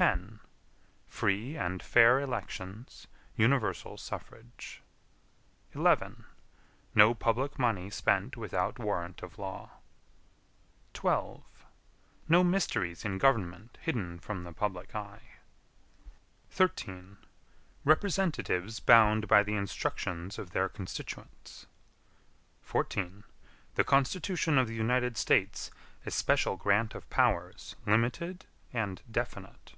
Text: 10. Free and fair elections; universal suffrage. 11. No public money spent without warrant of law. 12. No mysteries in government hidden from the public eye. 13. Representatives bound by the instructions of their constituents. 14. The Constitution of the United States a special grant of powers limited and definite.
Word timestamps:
10. 0.00 0.40
Free 1.10 1.56
and 1.58 1.82
fair 1.82 2.20
elections; 2.20 3.06
universal 3.36 3.98
suffrage. 3.98 4.80
11. 5.74 6.24
No 6.94 7.12
public 7.12 7.58
money 7.58 7.90
spent 7.90 8.34
without 8.34 8.78
warrant 8.78 9.20
of 9.22 9.38
law. 9.38 9.68
12. 10.94 11.44
No 12.30 12.42
mysteries 12.42 13.04
in 13.04 13.18
government 13.18 13.76
hidden 13.82 14.18
from 14.18 14.42
the 14.42 14.54
public 14.54 14.94
eye. 14.94 15.20
13. 16.48 17.18
Representatives 17.84 18.80
bound 18.80 19.28
by 19.28 19.42
the 19.42 19.54
instructions 19.56 20.38
of 20.38 20.52
their 20.52 20.70
constituents. 20.70 21.66
14. 22.62 23.24
The 23.74 23.84
Constitution 23.84 24.56
of 24.56 24.66
the 24.66 24.74
United 24.74 25.18
States 25.18 25.70
a 26.06 26.10
special 26.10 26.56
grant 26.56 26.94
of 26.94 27.10
powers 27.10 27.76
limited 27.84 28.46
and 28.72 29.02
definite. 29.10 29.74